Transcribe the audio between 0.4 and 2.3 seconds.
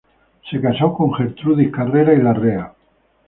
Se casó con Gertrudis Carrera y